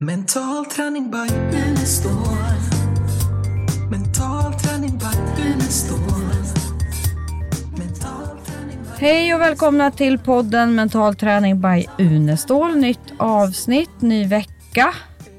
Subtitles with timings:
[0.00, 1.34] Mental träning by
[1.68, 2.12] Unestål.
[3.90, 6.32] Mental träning by Unestål.
[8.98, 12.76] Hej och välkomna till podden Mental träning by Unestål.
[12.76, 14.94] Nytt avsnitt, ny vecka.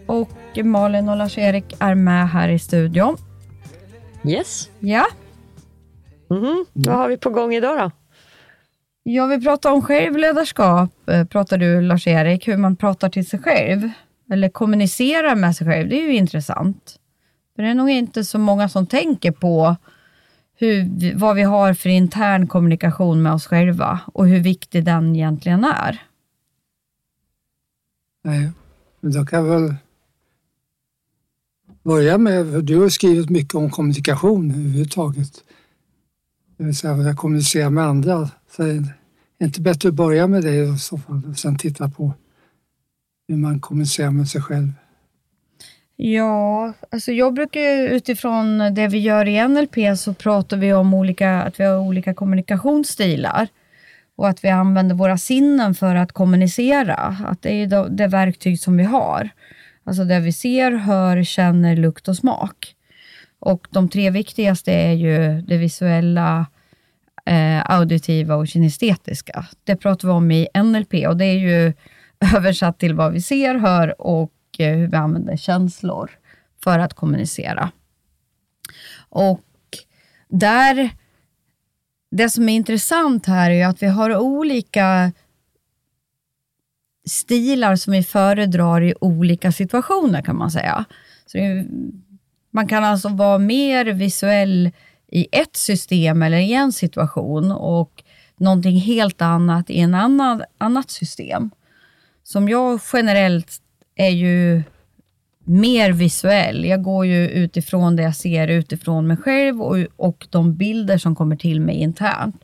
[0.07, 0.29] Och
[0.63, 3.17] Malin och Lars-Erik är med här i studion.
[4.25, 4.69] Yes.
[4.79, 5.05] Ja,
[6.29, 6.65] Mhm.
[6.73, 7.91] Vad har vi på gång idag då?
[9.03, 13.89] jag vill prata om självledarskap, eh, pratar du Lars-Erik, hur man pratar till sig själv.
[14.29, 16.99] Eller kommunicera med sig själv, det är ju intressant.
[17.55, 19.75] För det är nog inte så många som tänker på
[20.55, 25.63] hur, vad vi har för intern kommunikation med oss själva och hur viktig den egentligen
[25.63, 26.01] är.
[28.23, 28.51] Nej,
[28.99, 29.75] men då kan jag väl
[31.83, 35.43] börja med, för du har skrivit mycket om kommunikation överhuvudtaget.
[36.57, 38.29] Det vill säga att kommunicera med andra.
[38.51, 38.73] Så är
[39.37, 42.13] det inte bättre att börja med det i så fall och sen titta på
[43.27, 44.71] hur man kommunicerar med sig själv.
[45.95, 50.93] Ja, alltså jag brukar ju utifrån det vi gör i NLP så pratar vi om
[50.93, 53.47] olika, att vi har olika kommunikationsstilar
[54.15, 57.17] och att vi använder våra sinnen för att kommunicera.
[57.25, 59.29] Att det är det verktyg som vi har.
[59.83, 62.75] Alltså det vi ser, hör, känner, lukt och smak.
[63.39, 66.45] Och de tre viktigaste är ju det visuella,
[67.25, 69.45] eh, auditiva och kinestetiska.
[69.63, 71.73] Det pratar vi om i NLP och det är ju
[72.35, 76.11] översatt till vad vi ser, hör och eh, hur vi använder känslor
[76.63, 77.71] för att kommunicera.
[79.09, 79.43] Och
[80.27, 80.89] där,
[82.11, 85.11] det som är intressant här är att vi har olika
[87.07, 90.85] stilar som vi föredrar i olika situationer kan man säga.
[91.25, 91.37] Så
[92.51, 94.71] man kan alltså vara mer visuell
[95.07, 98.03] i ett system eller i en situation och
[98.37, 101.51] någonting helt annat i en annan, annat system.
[102.27, 103.61] Som jag generellt
[103.95, 104.63] är ju
[105.43, 106.65] mer visuell.
[106.65, 111.15] Jag går ju utifrån det jag ser utifrån mig själv och, och de bilder som
[111.15, 112.35] kommer till mig internt.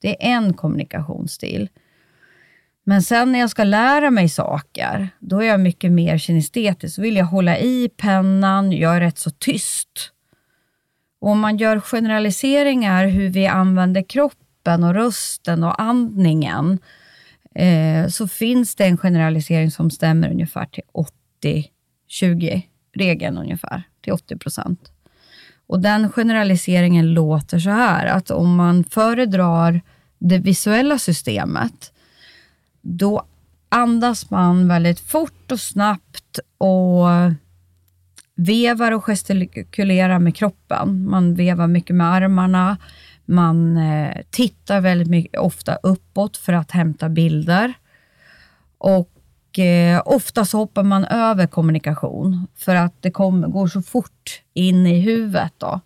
[0.00, 1.68] Det är en kommunikationsstil.
[2.84, 6.96] Men sen när jag ska lära mig saker, då är jag mycket mer kinestetisk.
[6.96, 10.10] Då vill jag hålla i pennan, jag är rätt så tyst.
[11.20, 16.78] Och om man gör generaliseringar hur vi använder kroppen och rösten och andningen,
[17.54, 20.82] eh, så finns det en generalisering som stämmer ungefär till
[22.10, 24.90] 80-20-regeln ungefär, till 80 procent.
[25.66, 29.80] Och den generaliseringen låter så här, att om man föredrar
[30.18, 31.92] det visuella systemet,
[32.80, 33.26] då
[33.68, 37.06] andas man väldigt fort och snabbt och
[38.34, 41.10] vevar och gestikulerar med kroppen.
[41.10, 42.76] Man vevar mycket med armarna,
[43.24, 47.74] man eh, tittar väldigt mycket, ofta uppåt för att hämta bilder.
[48.78, 54.42] Och eh, ofta så hoppar man över kommunikation för att det kom, går så fort
[54.54, 55.52] in i huvudet.
[55.58, 55.80] Då,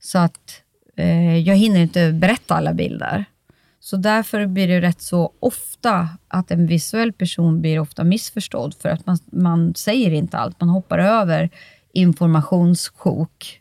[0.00, 0.62] så att
[0.96, 3.24] eh, jag hinner inte berätta alla bilder.
[3.80, 8.88] Så därför blir det rätt så ofta att en visuell person blir ofta missförstådd för
[8.88, 11.50] att man, man säger inte allt, man hoppar över
[11.92, 13.60] informationssjok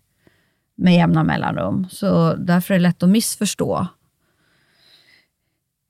[0.78, 1.88] med jämna mellanrum.
[1.92, 3.88] Så därför är det lätt att missförstå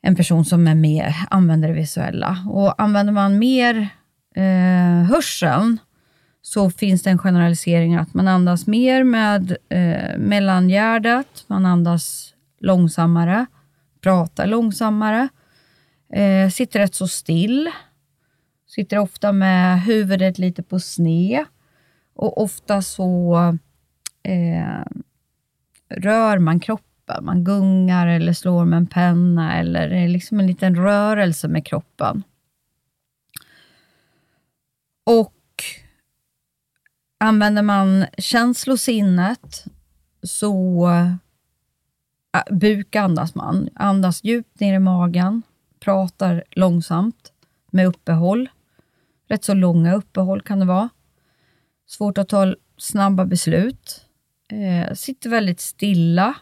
[0.02, 2.46] en person som är mer, använder det visuella.
[2.50, 3.90] Och använder man mer
[4.36, 5.80] eh, hörseln
[6.42, 13.46] så finns det en generalisering att man andas mer med eh, mellangärdet, man andas långsammare,
[14.02, 15.30] pratar långsammare,
[16.14, 17.72] eh, sitter rätt så still,
[18.68, 21.46] sitter ofta med huvudet lite på sned
[22.16, 23.38] och ofta så
[24.24, 24.84] eh,
[25.90, 27.26] rör man kroppen.
[27.26, 31.66] Man gungar eller slår med en penna eller det är liksom en liten rörelse med
[31.66, 32.24] kroppen.
[35.04, 35.34] Och
[37.18, 39.66] använder man känslosinnet
[40.24, 41.14] så eh,
[42.38, 43.70] äh, bukandas man.
[43.76, 45.42] Andas djupt ner i magen,
[45.80, 47.32] pratar långsamt
[47.72, 48.50] med uppehåll.
[49.28, 50.90] Rätt så långa uppehåll kan det vara.
[51.86, 54.07] Svårt att ta snabba beslut.
[54.52, 56.36] Eh, sitter väldigt stilla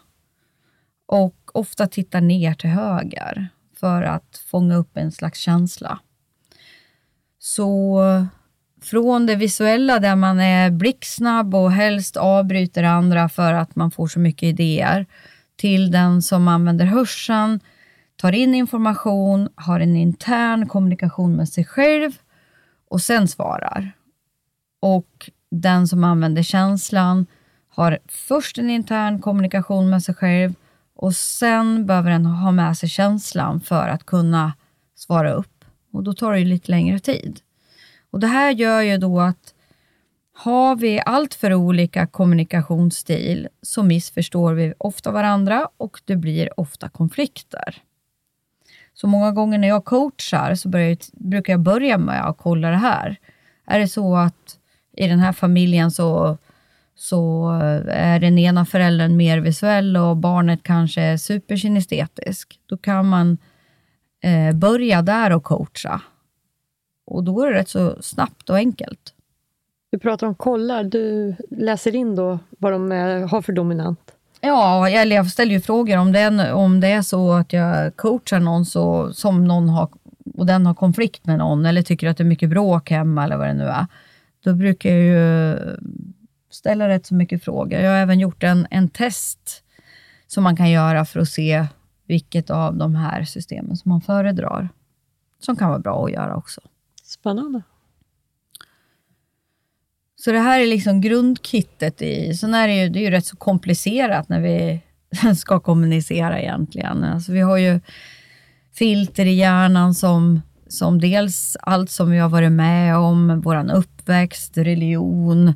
[1.06, 5.98] och ofta tittar ner till höger för att fånga upp en slags känsla.
[7.38, 8.00] Så
[8.82, 14.06] från det visuella där man är blixtsnabb och helst avbryter andra för att man får
[14.06, 15.06] så mycket idéer
[15.56, 17.60] till den som använder hörseln,
[18.16, 22.12] tar in information, har en intern kommunikation med sig själv
[22.88, 23.92] och sen svarar.
[24.80, 27.26] Och den som använder känslan
[27.76, 30.54] har först en intern kommunikation med sig själv
[30.94, 34.52] och sen behöver den ha med sig känslan för att kunna
[34.94, 35.64] svara upp.
[35.92, 37.40] Och då tar det ju lite längre tid.
[38.10, 39.54] Och det här gör ju då att
[40.32, 46.88] har vi allt för olika kommunikationsstil så missförstår vi ofta varandra och det blir ofta
[46.88, 47.82] konflikter.
[48.94, 52.76] Så många gånger när jag coachar så jag, brukar jag börja med att kolla det
[52.76, 53.16] här.
[53.66, 54.58] Är det så att
[54.96, 56.38] i den här familjen så,
[56.96, 57.50] så
[57.88, 63.38] är den ena föräldern mer visuell och barnet kanske är superkinestetisk, då kan man
[64.22, 66.00] eh, börja där och coacha.
[67.06, 69.12] Och då är det rätt så snabbt och enkelt.
[69.90, 70.84] Du pratar om kollar.
[70.84, 74.12] Du läser in då vad de är, har för dominant.
[74.40, 77.96] Ja, eller jag ställer ju frågor om det, är, om det är så att jag
[77.96, 79.88] coachar någon så, som någon har,
[80.34, 83.36] och den har konflikt med någon eller tycker att det är mycket bråk hemma eller
[83.36, 83.86] vad det nu är.
[84.44, 85.56] Då brukar jag ju
[86.50, 87.80] ställa rätt så mycket frågor.
[87.80, 89.62] Jag har även gjort en, en test
[90.26, 91.66] som man kan göra för att se
[92.06, 94.68] vilket av de här systemen som man föredrar.
[95.40, 96.60] Som kan vara bra att göra också.
[97.02, 97.62] Spännande.
[100.16, 102.34] Så det här är liksom grundkittet i...
[102.34, 104.82] Sen är det ju, det är ju rätt så komplicerat när vi
[105.36, 107.04] ska kommunicera egentligen.
[107.04, 107.80] Alltså vi har ju
[108.74, 114.58] filter i hjärnan som, som dels allt som vi har varit med om, vår uppväxt,
[114.58, 115.52] religion,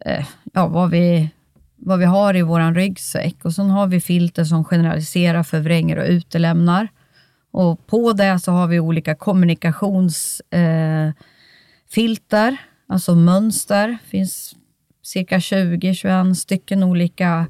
[0.00, 1.30] Eh, ja, vad, vi,
[1.76, 3.44] vad vi har i vår ryggsäck.
[3.44, 6.88] Och sen har vi filter som generaliserar, förvränger och utelämnar.
[7.50, 11.12] Och på det så har vi olika kommunikationsfilter.
[12.52, 12.58] Eh,
[12.88, 13.88] alltså mönster.
[13.88, 14.56] Det finns
[15.02, 17.46] cirka 20-21 stycken olika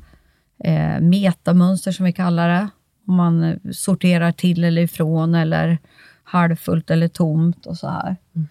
[0.65, 2.69] eh, metamönster som vi kallar det.
[3.07, 5.79] Om man eh, sorterar till eller ifrån eller
[6.25, 8.17] halvfullt eller tomt och så här.
[8.37, 8.49] Mm.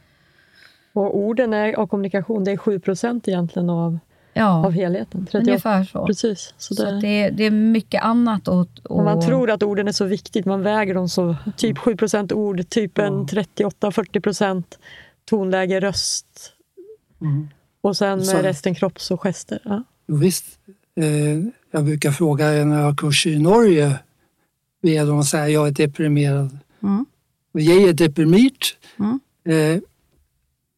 [0.97, 2.81] Och orden är, och kommunikation, det är 7
[3.27, 3.99] egentligen av,
[4.33, 5.25] ja, av helheten.
[5.31, 5.39] 38.
[5.39, 6.05] ungefär så.
[6.05, 8.47] Precis, så, så det, det, det, är mycket annat.
[8.47, 9.03] Och, och...
[9.03, 11.35] Man tror att orden är så viktigt, man väger dem så.
[11.57, 14.63] Typ 7% ord, typ en 38-40%
[15.29, 16.53] tonläge, röst,
[17.21, 17.47] Mm.
[17.81, 19.59] Och sen så, resten kropps och gester.
[19.63, 19.83] Ja.
[20.05, 20.45] Visst.
[20.95, 21.05] Eh,
[21.71, 23.99] jag brukar fråga när jag har kurs i Norge,
[24.81, 26.57] be dem säga att jag är deprimerad.
[26.83, 27.05] Mm.
[27.51, 28.53] Och jag är deprimerad.
[28.99, 29.19] Mm.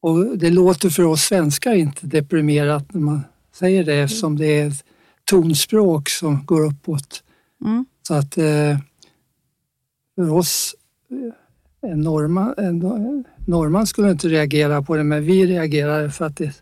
[0.03, 3.21] Eh, och det låter för oss svenskar inte deprimerat när man
[3.55, 4.83] säger det eftersom det är ett
[5.25, 7.23] tonspråk som går uppåt.
[7.65, 7.85] Mm.
[8.07, 8.77] Så att eh,
[10.15, 10.75] för oss
[11.81, 16.61] en norrman, en norrman skulle inte reagera på det, men vi reagerar för att det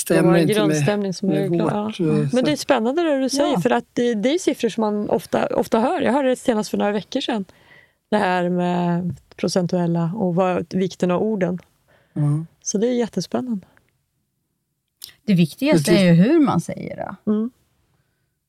[0.00, 0.66] stämmer inte
[0.96, 1.72] med, som med vårt.
[1.72, 1.92] Ja.
[1.98, 2.28] Mm.
[2.32, 3.60] Men det är spännande det du säger, ja.
[3.60, 6.00] för att det, det, är siffror som man ofta, ofta hör.
[6.00, 7.44] Jag hörde det senast för några veckor sedan.
[8.10, 11.58] Det här med procentuella och vad, vikten av orden.
[12.16, 12.46] Mm.
[12.64, 13.66] Så det är jättespännande.
[15.24, 17.16] Det viktigaste är ju hur man säger det.
[17.30, 17.50] Mm.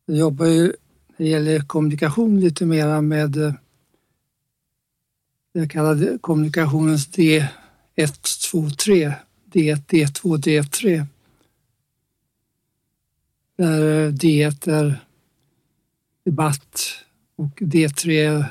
[0.05, 0.73] Jag jobbar ju,
[1.17, 3.53] det gäller kommunikation lite mera med eh,
[5.51, 7.49] jag kallar kommunikationens D1,
[8.51, 9.13] 2, 3.
[9.51, 11.05] D1, D2, D3.
[13.57, 15.05] Där D1 är
[16.23, 16.81] debatt
[17.35, 18.45] och D3 är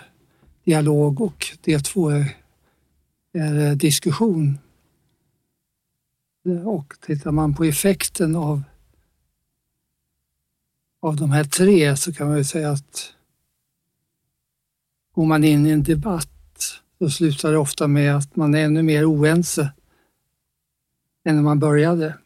[0.64, 2.36] dialog och D2 är,
[3.32, 4.58] är diskussion.
[6.44, 8.62] Och tittar man på effekten av,
[11.00, 13.14] av de här tre så kan man ju säga att
[15.14, 16.28] går man in i en debatt
[16.98, 19.72] så slutar det ofta med att man är ännu mer oense
[21.24, 22.18] än när man började.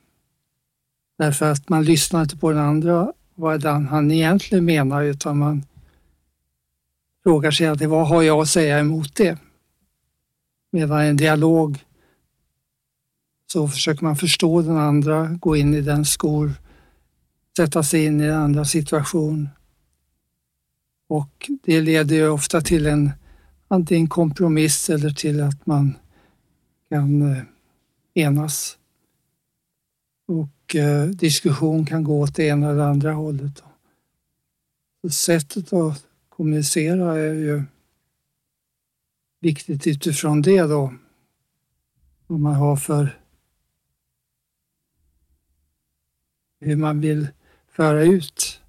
[1.18, 5.64] Därför att man lyssnar inte på den andra, vad han egentligen menar, utan man
[7.22, 9.38] frågar sig alltid, vad har jag att säga emot det?
[10.70, 11.84] Medan en dialog
[13.52, 16.52] så försöker man förstå den andra, gå in i den skor,
[17.57, 19.49] sätta sig in i den andra situation.
[21.09, 23.11] Och det leder ju ofta till en
[23.69, 25.95] antingen kompromiss eller till att man
[26.88, 27.43] kan eh,
[28.14, 28.78] enas.
[30.26, 33.62] Och eh, diskussion kan gå åt det ena eller andra hållet.
[35.02, 37.62] Så sättet att kommunicera är ju
[39.40, 40.95] viktigt utifrån det då.
[42.26, 43.17] Vad man har för
[46.60, 47.28] hur man vill
[47.68, 48.60] föra ut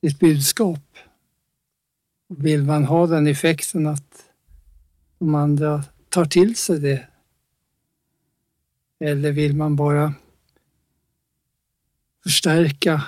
[0.00, 0.98] sitt budskap.
[2.28, 4.30] Vill man ha den effekten att
[5.18, 7.08] de andra tar till sig det?
[8.98, 10.14] Eller vill man bara
[12.22, 13.04] förstärka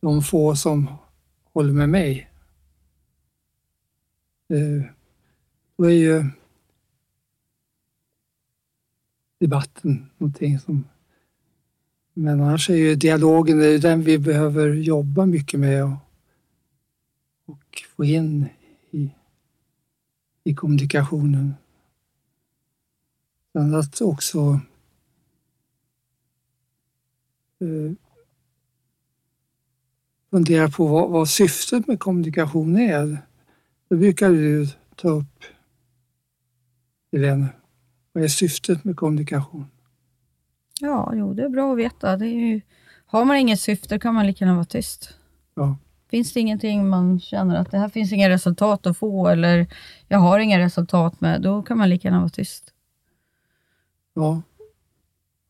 [0.00, 0.96] de få som
[1.44, 2.30] håller med mig?
[4.48, 4.84] Eh,
[5.76, 6.24] då är ju
[9.38, 10.84] debatten någonting som...
[12.14, 15.96] Men annars är ju dialogen det är den vi behöver jobba mycket med
[17.44, 18.46] och få in
[18.90, 19.10] i,
[20.44, 21.54] i kommunikationen.
[23.52, 24.60] Sen att också
[27.60, 27.92] eh,
[30.30, 33.18] fundera på vad, vad syftet med kommunikation är.
[33.88, 35.44] Det brukar du ta upp,
[37.12, 37.48] Helene.
[38.12, 39.66] Vad är syftet med kommunikation?
[40.80, 42.16] Ja, jo, det är bra att veta.
[42.16, 42.60] Det ju,
[43.06, 45.14] har man inget syfte kan man lika gärna vara tyst.
[45.54, 45.76] Ja.
[46.10, 49.66] Finns det ingenting man känner att det här finns inga resultat att få eller
[50.08, 52.72] jag har inga resultat med, då kan man lika gärna vara tyst.
[54.14, 54.42] Ja,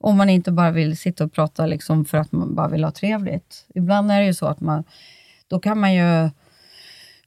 [0.00, 2.90] Om man inte bara vill sitta och prata liksom för att man bara vill ha
[2.90, 3.66] trevligt.
[3.74, 4.84] Ibland är det ju så att man,
[5.48, 6.30] då kan man ju,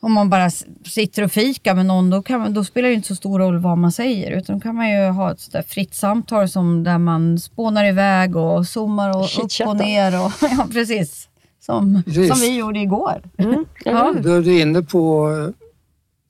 [0.05, 0.49] om man bara
[0.85, 3.57] sitter och fikar med någon, då, kan man, då spelar det inte så stor roll
[3.57, 6.97] vad man säger, utan då kan man ju ha ett sådär fritt samtal som där
[6.97, 10.25] man spånar iväg och zoomar och upp och ner.
[10.25, 11.29] Och, ja, precis.
[11.59, 12.27] Som, Precis.
[12.29, 13.21] som vi gjorde igår.
[13.37, 14.13] Mm, Ja.
[14.23, 15.65] då är du inne på eh,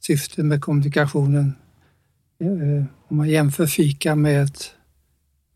[0.08, 1.53] syftet med kommunikationen.
[2.41, 4.72] Eh, Om man jämför fika med ett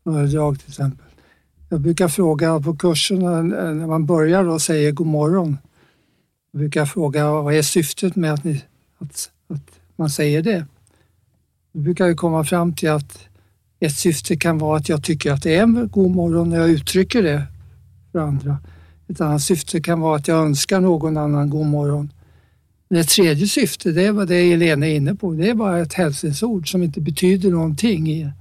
[0.04, 1.06] föredrag till exempel.
[1.68, 5.58] Jag brukar fråga på kurserna eh, när man börjar och säger god morgon.
[6.52, 8.62] Jag brukar fråga vad är syftet med att, ni,
[8.98, 10.66] att, att man säger det?
[11.72, 13.18] Då brukar jag komma fram till att
[13.80, 16.70] ett syfte kan vara att jag tycker att det är en god morgon när jag
[16.70, 17.42] uttrycker det
[18.12, 18.58] för andra.
[19.08, 22.12] Ett annat syfte kan vara att jag önskar någon annan god morgon.
[22.88, 25.32] Men ett tredje syfte, det är vad det Elena är inne på.
[25.32, 28.32] Det är bara ett hälsningsord som inte betyder någonting.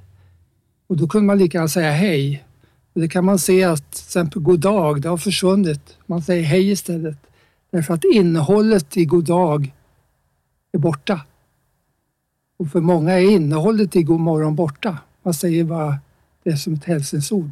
[0.88, 2.46] Och då kunde man lika gärna säga hej.
[2.94, 5.98] Och det kan man se att till exempel god dag, det har försvunnit.
[6.06, 7.18] Man säger hej istället.
[7.70, 9.74] Därför att innehållet i god dag
[10.72, 11.22] är borta.
[12.58, 14.98] Och för många är innehållet i god morgon borta.
[15.24, 16.00] Man säger bara
[16.44, 17.52] det som ett hälsningsord.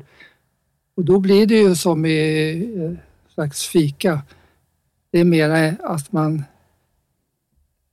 [0.96, 2.92] Och då blir det ju som i eh,
[3.34, 4.22] slags fika.
[5.12, 6.44] Det är mer att man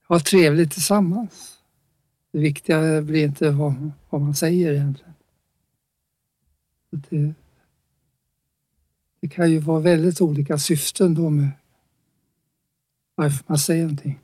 [0.06, 1.58] har trevligt tillsammans.
[2.32, 5.14] Det viktiga blir inte vad, vad man säger egentligen.
[6.90, 7.34] Det,
[9.20, 11.48] det kan ju vara väldigt olika syften då med
[13.14, 14.18] varför man säger någonting.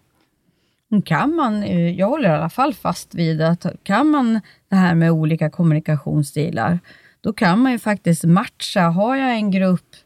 [1.04, 4.94] Kan man, eh, jag håller i alla fall fast vid att kan man det här
[4.94, 6.78] med olika kommunikationsstilar,
[7.20, 8.80] då kan man ju faktiskt matcha.
[8.80, 9.96] Har jag en grupp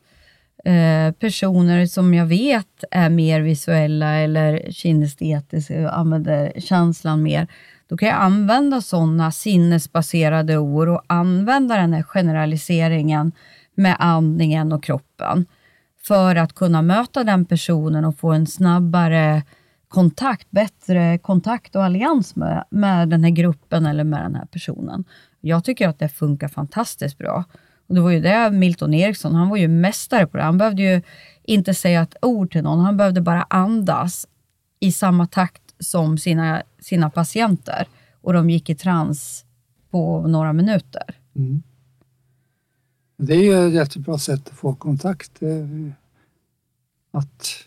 [0.65, 7.47] eh, personer som jag vet är mer visuella eller kinestetiska och använder känslan mer,
[7.89, 13.33] då kan jag använda sådana sinnesbaserade ord och använda den här generaliseringen
[13.75, 15.47] med andningen och kroppen
[16.07, 19.43] för att kunna möta den personen och få en snabbare
[19.89, 25.05] kontakt, bättre kontakt och allians med, med den här gruppen eller med den här personen.
[25.41, 27.45] Jag tycker att det funkar fantastiskt bra.
[27.89, 30.43] Och det var ju det Milton Eriksson, han var ju mästare på det.
[30.43, 31.03] Han behövde ju
[31.45, 34.27] inte säga ett ord till någon, han behövde bara andas
[34.81, 37.87] i samma takt som sina, sina patienter.
[38.21, 39.45] Och de gick i trans
[39.91, 41.15] på några minuter.
[41.37, 41.63] Mm.
[43.17, 45.31] Det är ett jättebra sätt att få kontakt.
[45.39, 45.69] Det
[47.11, 47.65] Att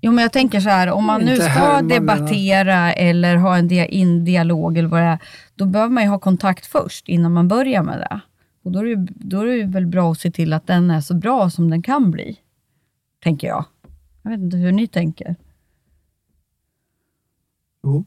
[0.00, 3.86] Jo, men jag tänker så här, om man nu ska debattera eller ha en dia
[3.86, 5.18] in dialog eller vad det är,
[5.54, 8.20] då behöver man ju ha kontakt först innan man börjar med det.
[8.62, 11.00] Och då är det, då är det väl bra att se till att den är
[11.00, 12.38] så bra som den kan bli,
[13.22, 13.64] tänker jag.
[14.22, 15.36] Jag vet inte hur ni tänker.
[17.84, 18.04] jo,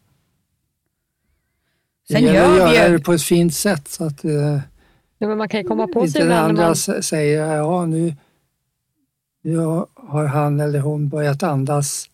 [2.07, 2.97] det Sen gäller gör vi ju...
[2.97, 4.59] det på ett fint sätt så att eh,
[5.21, 6.75] Ja, men man kan ju komma på sig inte andra man...
[6.75, 8.15] säger ja nu,
[9.43, 9.57] nu
[9.95, 12.09] har han eller hon börjat andas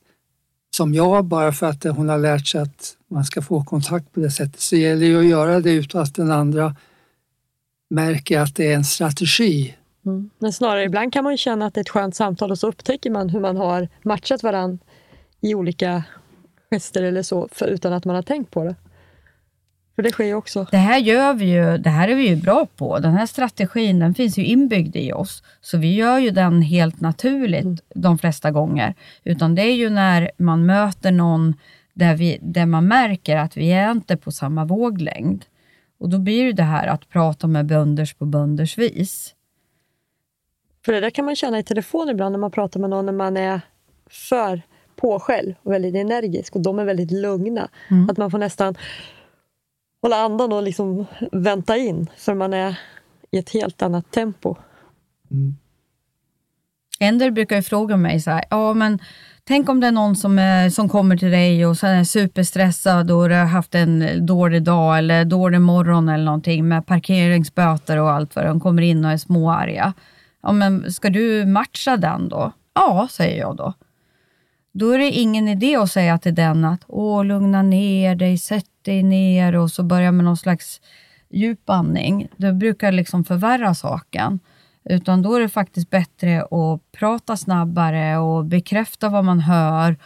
[0.75, 4.19] som jag bara för att hon har lärt sig att man ska få kontakt på
[4.19, 4.59] det sättet.
[4.59, 6.75] Så det gäller ju att göra det utan att den andra
[7.89, 9.75] märker att det är en strategi.
[10.05, 10.29] Mm.
[10.39, 12.67] Men snarare ibland kan man ju känna att det är ett skönt samtal och så
[12.67, 14.79] upptäcker man hur man har matchat varann
[15.41, 16.03] i olika
[16.71, 18.75] gester eller så utan att man har tänkt på det.
[19.97, 20.67] För det sker ju också.
[20.71, 22.99] Det här gör vi ju, det här är vi ju bra på.
[22.99, 25.43] Den här strategin, den finns ju inbyggd i oss.
[25.61, 28.95] Så vi gör ju den helt naturligt de flesta gånger.
[29.23, 31.55] Utan det är ju när man möter någon
[31.93, 35.45] där, vi, där man märker att vi är inte på samma våglängd.
[35.99, 39.35] Och då blir det här att prata med bönders på bönders vis.
[40.85, 43.13] För det där kan man känna i telefon ibland när man pratar med någon när
[43.13, 43.61] man är
[44.09, 44.61] för
[44.95, 47.69] på själv och väldigt energisk och de är väldigt lugna.
[47.87, 48.09] Mm.
[48.09, 48.75] Att man får nästan
[50.01, 52.79] hålla andan och liksom vänta in för man är
[53.31, 54.55] i ett helt annat tempo.
[56.99, 58.99] En del brukar ju fråga mig så här, ja men
[59.43, 63.11] tänk om det är någon som, är, som kommer till dig och sen är superstressad
[63.11, 68.35] och har haft en dålig dag eller dålig morgon eller någonting med parkeringsböter och allt
[68.35, 69.93] vad de kommer in och är småarga.
[70.43, 72.51] Ja men ska du matcha den då?
[72.73, 73.73] Ja, säger jag då.
[74.77, 78.65] Då är det ingen idé att säga till den att åh, lugna ner dig, sätt
[78.81, 80.81] dig ner och så börja med någon slags
[81.29, 82.27] djup andning.
[82.37, 84.39] Det brukar liksom förvärra saken.
[84.89, 89.97] Utan då är det faktiskt bättre att prata snabbare och bekräfta vad man hör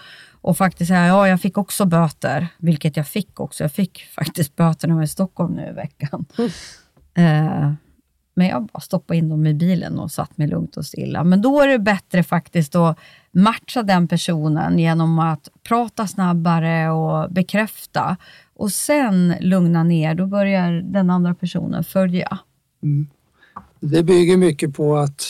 [0.41, 3.63] och faktiskt säga ja, jag fick också böter, vilket jag fick också.
[3.63, 6.25] Jag fick faktiskt böter när jag var i Stockholm nu i veckan.
[7.13, 7.73] Eh,
[8.33, 11.23] men jag bara stoppade in dem i bilen och satt mig lugnt och stilla.
[11.23, 12.97] Men då är det bättre faktiskt att
[13.31, 18.17] matcha den personen genom att prata snabbare och bekräfta.
[18.53, 22.39] Och sen lugna ner, då börjar den andra personen följa.
[22.83, 23.07] Mm.
[23.79, 25.23] Det bygger mycket på att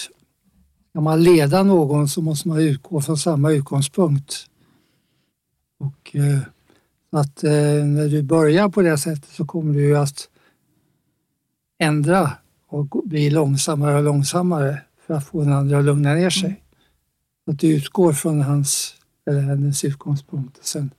[0.93, 4.45] när man leda någon så måste man utgå från samma utgångspunkt.
[5.79, 6.39] Och eh,
[7.11, 10.29] att eh, när du börjar på det sättet så kommer du ju att
[11.79, 12.31] ändra
[12.71, 16.63] och bli långsammare och långsammare för att få den andra att lugna ner sig.
[17.47, 18.95] Att du utgår från hans
[19.29, 20.65] eller hennes utgångspunkt.
[20.65, 20.91] Sen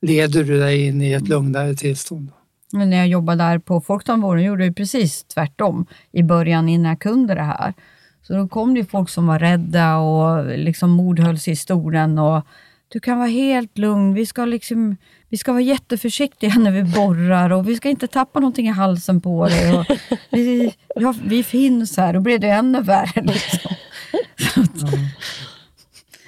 [0.00, 2.30] leder du dig in i ett lugnare tillstånd.
[2.72, 7.00] Men när jag jobbade där på Folktandvården gjorde jag precis tvärtom i början innan jag
[7.00, 7.74] kunde det här.
[8.22, 12.46] Så då kom det folk som var rädda och liksom mordhölls i stolen och
[12.88, 14.14] du kan vara helt lugn.
[14.14, 14.96] Vi ska, liksom,
[15.28, 19.20] vi ska vara jätteförsiktiga när vi borrar och vi ska inte tappa någonting i halsen
[19.20, 19.78] på dig.
[19.78, 19.86] Och
[20.30, 22.12] vi, ja, vi finns här.
[22.12, 23.22] Då blir det ännu värre.
[23.22, 23.70] Liksom.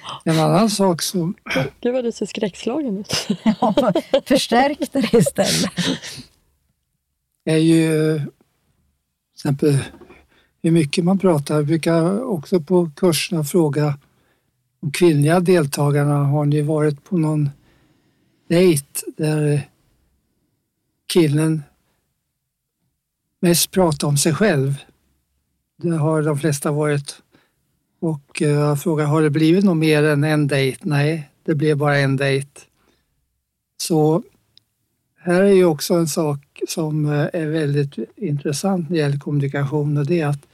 [0.03, 0.21] Ja.
[0.23, 1.35] En annan sak som...
[1.81, 3.27] Gud vad du ser skräckslagen ut.
[3.43, 3.93] Ja,
[4.25, 5.71] förstärk det istället.
[7.45, 8.27] är ju till
[9.35, 9.77] exempel
[10.63, 11.55] hur mycket man pratar.
[11.55, 13.97] Jag brukar också på kurserna fråga
[14.81, 17.49] de kvinnliga deltagarna, har ni varit på någon
[18.47, 18.85] dejt
[19.17, 19.69] där
[21.13, 21.63] killen
[23.39, 24.75] mest pratar om sig själv?
[25.77, 27.21] Det har de flesta varit.
[27.99, 30.79] Och eh, jag frågar, har det blivit något mer än en dejt?
[30.81, 32.61] Nej, det blev bara en dejt.
[33.77, 34.23] Så
[35.19, 39.97] här är ju också en sak som eh, är väldigt intressant när det gäller kommunikation
[39.97, 40.47] och det är att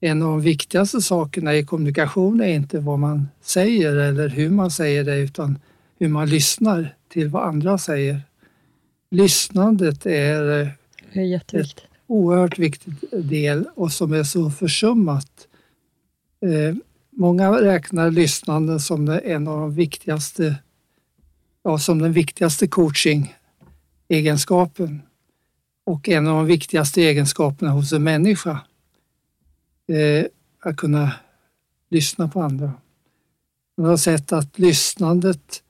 [0.00, 4.70] en av de viktigaste sakerna i kommunikation är inte vad man säger eller hur man
[4.70, 5.58] säger det utan
[5.98, 8.20] hur man lyssnar till vad andra säger.
[9.10, 10.72] Lyssnandet är,
[11.12, 15.48] det är ett oerhört viktigt del och som är så försummat.
[16.40, 16.74] Eh,
[17.10, 20.54] många räknar lyssnande som en av de viktigaste,
[21.62, 25.02] ja, som den viktigaste coaching-egenskapen
[25.84, 28.60] och en av de viktigaste egenskaperna hos en människa
[29.88, 30.26] eh,
[30.60, 31.12] att kunna
[31.90, 32.72] lyssna på andra.
[33.76, 35.62] Man har sett att lyssnandet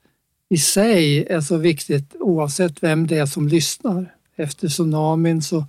[0.49, 4.15] i sig är så viktigt oavsett vem det är som lyssnar.
[4.35, 5.65] Efter tsunamin så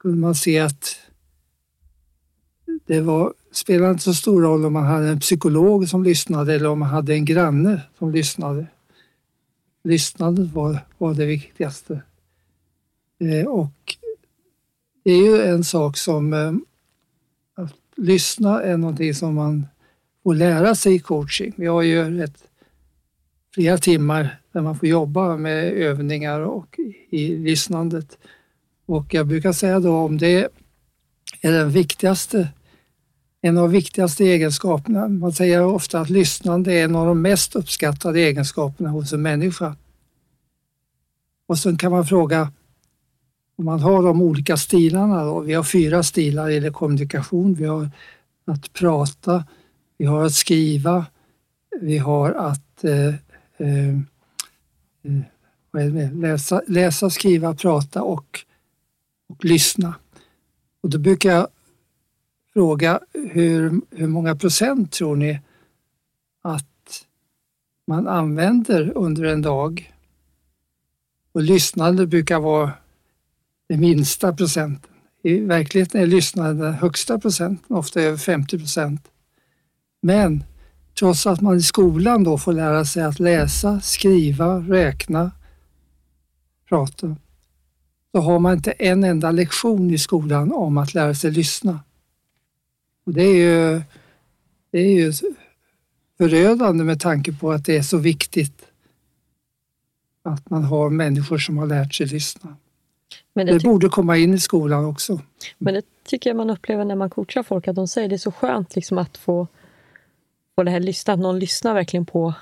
[0.00, 0.96] kunde man se att
[2.86, 6.68] det var, spelade inte så stor roll om man hade en psykolog som lyssnade eller
[6.68, 8.66] om man hade en granne som lyssnade.
[9.84, 12.02] Lyssnandet var, var det viktigaste.
[13.20, 13.96] Eh, och
[15.04, 16.52] det är ju en sak som eh,
[17.98, 19.66] lyssna är någonting som man
[20.22, 21.52] får lära sig i coaching.
[21.56, 22.44] Vi har ju ett,
[23.54, 26.78] flera timmar där man får jobba med övningar och
[27.10, 28.18] i lyssnandet.
[28.86, 30.48] Och jag brukar säga då om det
[31.40, 32.48] är den viktigaste,
[33.40, 35.08] en av de viktigaste egenskaperna.
[35.08, 39.76] Man säger ofta att lyssnande är en av de mest uppskattade egenskaperna hos en människa.
[41.46, 42.52] Och sen kan man fråga,
[43.58, 47.54] om man har de olika stilarna, då, vi har fyra stilar i kommunikation.
[47.54, 47.90] Vi har
[48.44, 49.44] att prata,
[49.98, 51.06] vi har att skriva,
[51.80, 53.14] vi har att eh,
[53.58, 53.88] eh,
[55.76, 58.40] eh läsa, läsa, skriva, prata och,
[59.28, 59.94] och lyssna.
[60.80, 61.48] Och då brukar jag
[62.52, 65.40] fråga hur, hur många procent tror ni
[66.42, 67.06] att
[67.86, 69.94] man använder under en dag?
[71.32, 72.72] Och lyssnande brukar vara
[73.68, 74.90] den minsta procenten.
[75.22, 79.08] I verkligheten är lyssnandet den högsta procenten, ofta över 50 procent.
[80.02, 80.44] Men
[80.98, 85.30] trots att man i skolan då får lära sig att läsa, skriva, räkna,
[86.68, 87.16] prata,
[88.12, 91.80] så har man inte en enda lektion i skolan om att lära sig lyssna.
[93.04, 93.82] Och det är ju,
[94.70, 95.12] det är ju
[96.18, 98.64] förödande med tanke på att det är så viktigt
[100.22, 102.56] att man har människor som har lärt sig lyssna.
[103.38, 105.20] Men det, det borde komma in i skolan också.
[105.58, 108.18] Men det tycker jag man upplever när man coachar folk, att de säger det är
[108.18, 109.46] så skönt liksom att få,
[110.54, 112.34] få det här lyssna, att någon lyssnar verkligen på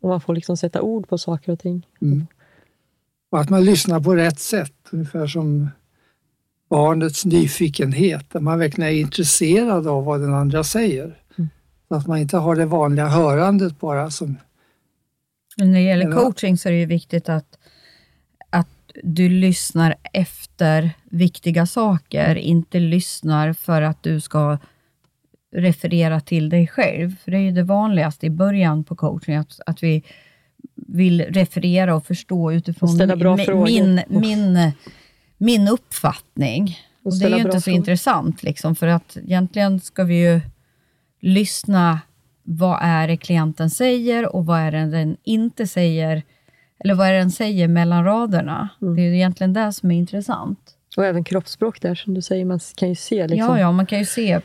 [0.00, 1.86] och man får liksom sätta ord på saker och ting.
[2.02, 2.26] Mm.
[3.30, 5.68] Och att man lyssnar på rätt sätt, ungefär som
[6.70, 11.18] barnets nyfikenhet, där man verkligen är intresserad av vad den andra säger.
[11.38, 11.50] Mm.
[11.88, 14.36] Så att man inte har det vanliga hörandet bara som
[15.56, 17.58] När det gäller coaching så är det ju viktigt att
[19.02, 24.58] du lyssnar efter viktiga saker, inte lyssnar för att du ska
[25.56, 27.16] referera till dig själv.
[27.24, 30.02] För det är ju det vanligaste i början på coaching, att, att vi
[30.74, 33.64] vill referera och förstå utifrån Och ställa bra mi- frågor.
[33.64, 34.72] min, min,
[35.38, 36.78] min uppfattning.
[37.02, 37.76] Och Och det är ju inte så frågor.
[37.78, 40.40] intressant, liksom, för att egentligen ska vi ju
[41.20, 42.00] lyssna
[42.42, 46.22] vad är det klienten säger och vad är det den inte säger,
[46.78, 48.68] eller vad är det den säger mellan raderna.
[48.82, 48.96] Mm.
[48.96, 50.58] Det är ju egentligen det som är intressant.
[50.96, 52.44] Och även kroppsspråk där, som du säger.
[52.44, 53.48] Man kan ju se liksom.
[53.48, 54.40] Ja, ja, man kan ju se är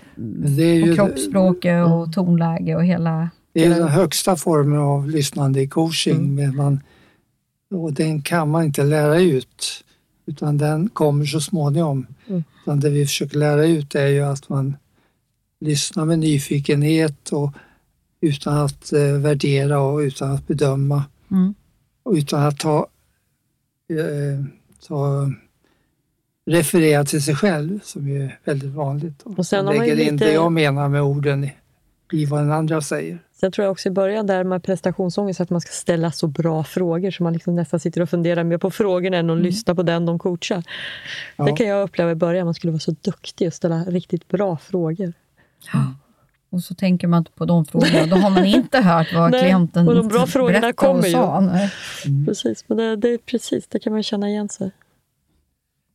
[0.82, 3.30] på ju, kroppsspråket och tonläge och hela...
[3.54, 6.15] det är den högsta formen av lyssnande i coaching.
[6.15, 6.36] Mm.
[6.36, 6.80] Men man,
[7.72, 9.84] och den kan man inte lära ut.
[10.26, 12.08] Utan den kommer så småningom.
[12.28, 12.44] Mm.
[12.63, 14.76] Utan det vi försöker lära ut är ju att man
[15.60, 17.54] lyssnar med nyfikenhet och
[18.22, 21.04] utan att eh, värdera och utan att bedöma.
[21.32, 21.54] Mm.
[22.12, 22.88] Utan att ta,
[23.89, 24.45] eh,
[24.88, 25.32] ta
[26.45, 29.22] referera till sig själv som är väldigt vanligt.
[29.24, 31.50] Och sen har man lägger in lite- det jag menar med orden
[32.12, 33.19] i, vad den andra säger.
[33.39, 36.63] Sen tror jag också i början där med prestationsångest att man ska ställa så bra
[36.63, 39.84] frågor så man liksom nästan sitter och funderar mer på frågorna än att lyssna på
[39.84, 40.63] den de coachar.
[41.36, 41.45] Ja.
[41.45, 44.58] Det kan jag uppleva i början, man skulle vara så duktig och ställa riktigt bra
[44.58, 45.13] frågor.
[46.50, 48.06] Och så tänker man inte på de frågorna.
[48.06, 51.06] Då har man inte hört vad Nej, klienten och de bra frågorna berättade kommer och
[51.08, 51.12] ju.
[51.14, 51.40] sa.
[51.40, 51.72] Nej.
[52.26, 54.72] Precis, men det, det är precis, det kan man känna igen sig.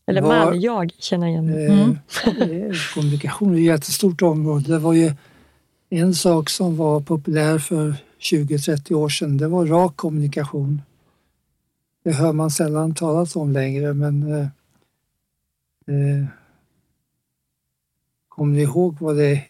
[0.06, 1.66] Eller Var- man, jag känner igen mig.
[1.66, 1.90] Eh, Mm.
[2.70, 4.72] eh, Kommunikation är ett jättestort område.
[4.72, 5.12] Det var ju
[5.90, 9.36] en sak som var populär för 20-30 år sedan.
[9.36, 10.82] Det var rak kommunikation.
[12.04, 14.46] Det hör man sällan talas om längre men eh,
[15.86, 16.24] eh,
[18.28, 19.42] kommer ni ihåg vad det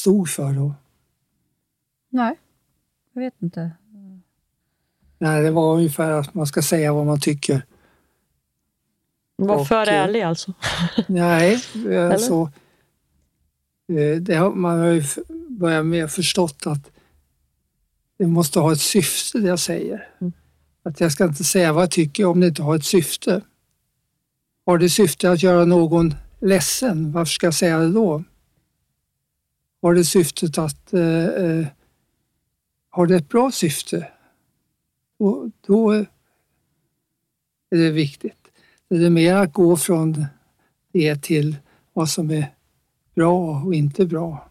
[0.00, 0.74] stod för då?
[2.08, 2.38] Nej,
[3.12, 3.70] jag vet inte.
[5.18, 7.66] Nej, det var ungefär att man ska säga vad man tycker.
[9.36, 10.52] Var för eh, ärlig alltså.
[11.08, 11.62] Nej,
[12.12, 12.50] alltså,
[14.20, 15.02] det har, man har ju
[15.48, 16.90] börjat med förstått att
[18.18, 20.08] det måste ha ett syfte det jag säger.
[20.20, 20.32] Mm.
[20.82, 23.40] Att jag ska inte säga vad jag tycker om det inte har ett syfte.
[24.66, 28.24] Har det syfte att göra någon ledsen, varför ska jag säga det då?
[29.82, 30.92] Har det syftet att...
[30.92, 31.66] Eh, eh,
[32.90, 34.08] har det ett bra syfte?
[35.18, 36.06] Då, då är
[37.70, 38.36] det viktigt.
[38.88, 40.26] Det är mer att gå från
[40.92, 41.56] det till
[41.92, 42.46] vad som är
[43.14, 44.48] bra och inte bra.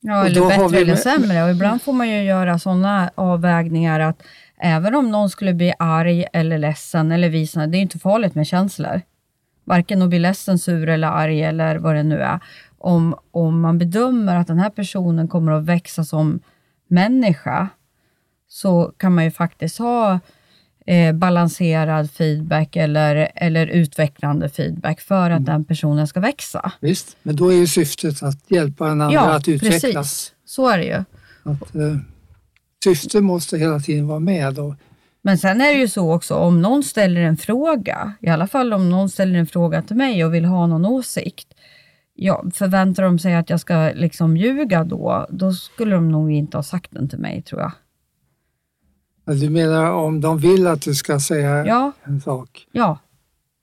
[0.00, 1.44] Ja, Och eller bättre vi eller sämre.
[1.44, 4.22] Och ibland får man ju göra sådana avvägningar att
[4.56, 8.46] även om någon skulle bli arg eller ledsen eller visa, det är inte farligt med
[8.46, 9.00] känslor.
[9.64, 12.40] Varken att bli ledsen, sur eller arg eller vad det nu är.
[12.78, 16.40] Om, om man bedömer att den här personen kommer att växa som
[16.88, 17.68] människa
[18.48, 20.20] så kan man ju faktiskt ha
[20.86, 25.38] eh, balanserad feedback eller, eller utvecklande feedback för Mm.
[25.38, 26.72] att den personen ska växa.
[26.80, 29.82] Visst, men då är ju syftet att hjälpa den andra Ja, att utvecklas.
[29.82, 30.32] precis.
[30.44, 31.04] Så är det ju.
[31.52, 31.96] Att, eh,
[32.84, 34.58] syfte måste hela tiden vara med.
[34.58, 34.74] Och,
[35.26, 38.72] Men sen är det ju så också, om någon ställer en fråga, i alla fall
[38.72, 41.48] om någon ställer en fråga till mig och vill ha någon åsikt,
[42.14, 46.56] ja, förväntar de sig att jag ska liksom ljuga då, då skulle de nog inte
[46.58, 47.72] ha sagt den till mig, tror jag.
[49.40, 52.66] du menar om de vill att du ska säga Ja, en sak?
[52.72, 52.98] ja.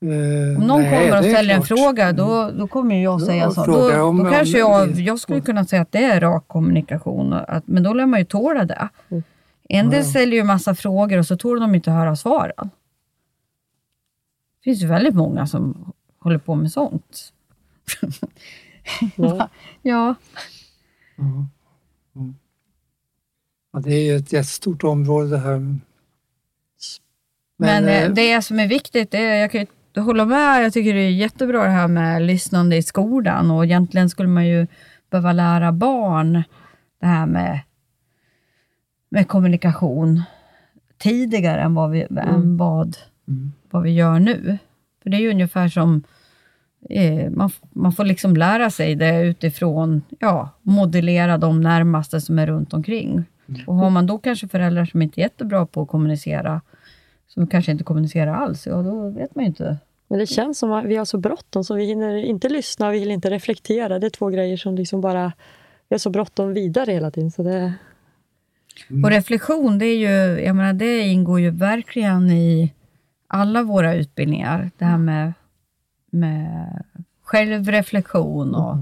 [0.06, 3.52] Eh, Om någon nej, kommer och ställer en fråga, då, då kommer jag Ja, säga
[3.52, 3.64] så.
[3.64, 7.34] fråga Då, om- då kanske jag, jag skulle kunna säga att det är rak kommunikation,
[7.34, 8.90] att, men då lär man ju tåla det.
[9.12, 9.24] Mm.
[9.70, 12.70] En del ställer ju massa frågor och så tål de inte höra svaren.
[14.60, 17.34] Det finns ju väldigt många som håller på med sånt.
[19.16, 19.50] Ja.
[19.82, 20.16] Ja,
[21.18, 21.46] Ja.
[22.16, 22.36] Mm.
[23.74, 25.60] Ja, det är ju ett jättestort område det här.
[25.60, 25.82] Men,
[27.58, 29.62] men, eh, eh, det som är viktigt, är, jag kan
[29.96, 33.66] ju hålla med, jag tycker det är jättebra det här med lyssnande i skolan och
[33.66, 34.68] egentligen skulle man ju
[35.10, 36.44] behöva lära barn
[37.02, 37.60] det här med,
[39.12, 40.24] med kommunikation
[40.98, 42.98] tidigare än vad vi, än vad,
[43.28, 43.52] Mm.
[43.70, 44.58] vad vi gör nu.
[45.04, 46.04] För det är ju ungefär som
[46.90, 52.48] eh, man, man får liksom lära sig det utifrån, ja, modellera de närmaste som är
[52.48, 53.24] runt omkring.
[53.68, 56.62] Och har man då kanske föräldrar som inte är jättebra på att kommunicera,
[57.28, 59.78] som kanske inte kommunicerar alls, ja då vet man ju inte.
[60.08, 62.94] Men det känns som att vi har så bråttom så vi hinner inte lyssna och
[62.94, 64.00] vi vill inte reflektera.
[64.00, 65.34] Det är två grejer som liksom bara...
[65.90, 67.32] Vi har så bråttom vidare hela tiden.
[67.32, 67.74] Så det,
[69.04, 72.74] Och reflektion, det, är ju, jag menar, det ingår ju verkligen i
[73.28, 74.72] alla våra utbildningar.
[74.78, 75.34] Det här med,
[76.12, 76.84] med
[77.24, 78.78] självreflektion och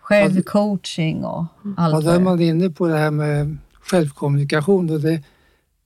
[0.00, 1.44] självcoaching och
[1.76, 5.22] allt Ja, vad där är man inne på det här med självkommunikation och det,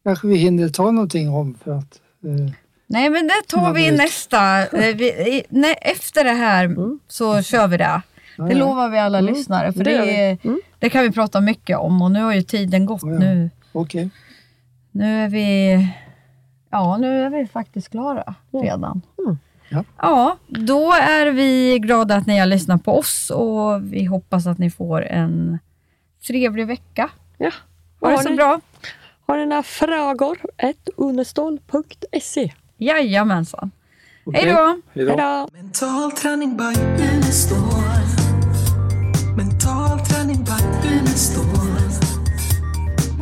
[0.04, 2.52] kanske vi hinner ta någonting om för att eh,
[2.88, 4.66] Nej, men det tar Ja, vi i det- nästa.
[4.66, 6.76] eh, Vi, nej, efter det här
[7.08, 8.02] så kör vi det.
[8.38, 8.58] ja, Det ja.
[8.58, 9.72] lovar vi alla lyssnare.
[9.72, 10.60] För det det, är- Mm.
[10.86, 13.02] Det kan vi prata mycket om och nu har ju tiden gått.
[13.02, 13.18] Ja, ja.
[13.18, 14.10] Nu, Okej.
[14.92, 15.78] nu är vi
[16.70, 19.02] Ja, nu är vi faktiskt klara redan.
[19.18, 19.38] Mm.
[19.68, 19.84] Ja.
[19.98, 24.58] ja, då är vi glada att ni har lyssnat på oss och vi hoppas att
[24.58, 25.58] ni får en
[26.26, 27.10] trevlig vecka.
[27.38, 27.50] Ja.
[28.00, 28.60] Ha det så ni, bra.
[29.26, 30.38] har ni några frågor?
[30.56, 32.52] Ett unestål.se.
[32.76, 33.70] Jajamensan.
[34.24, 34.32] Då.
[34.32, 34.54] Hej
[35.16, 35.48] då!
[35.52, 36.80] Mental träning by
[37.14, 37.85] Unestål.
[41.16, 41.44] Är stål.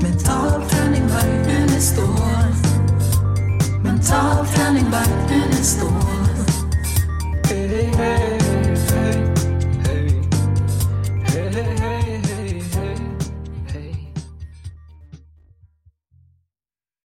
[0.03, 2.55] Mental träning, verkligen är stål.
[3.83, 6.04] Mental träning, verkligen är stål.